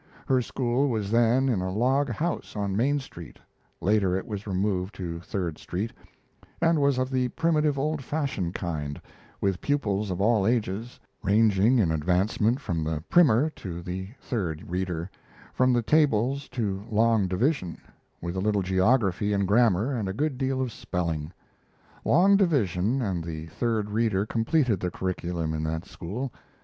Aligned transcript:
Her 0.25 0.41
school 0.41 0.89
was 0.89 1.11
then 1.11 1.47
in 1.47 1.61
a 1.61 1.71
log 1.71 2.09
house 2.09 2.55
on 2.55 2.75
Main 2.75 2.97
Street 2.99 3.37
(later 3.81 4.15
it 4.17 4.25
was 4.25 4.47
removed 4.47 4.95
to 4.95 5.19
Third 5.19 5.59
Street), 5.59 5.93
and 6.59 6.81
was 6.81 6.97
of 6.97 7.11
the 7.11 7.27
primitive 7.27 7.77
old 7.77 8.03
fashioned 8.03 8.55
kind, 8.55 8.99
with 9.39 9.61
pupils 9.61 10.09
of 10.09 10.19
all 10.19 10.47
ages, 10.47 10.99
ranging 11.21 11.77
in 11.77 11.91
advancement 11.91 12.59
from 12.59 12.83
the 12.83 13.03
primer 13.11 13.51
to 13.57 13.83
the 13.83 14.07
third 14.19 14.63
reader, 14.71 15.07
from 15.53 15.71
the 15.71 15.83
tables 15.83 16.49
to 16.49 16.81
long 16.89 17.27
division, 17.27 17.79
with 18.21 18.35
a 18.35 18.41
little 18.41 18.63
geography 18.63 19.33
and 19.33 19.47
grammar 19.47 19.93
and 19.93 20.09
a 20.09 20.13
good 20.13 20.35
deal 20.39 20.61
of 20.63 20.71
spelling. 20.71 21.31
Long 22.03 22.35
division 22.35 23.03
and 23.03 23.23
the 23.23 23.45
third 23.45 23.91
reader 23.91 24.25
completed 24.25 24.79
the 24.79 24.89
curriculum 24.89 25.53
in 25.53 25.61
that 25.65 25.85
school. 25.85 26.33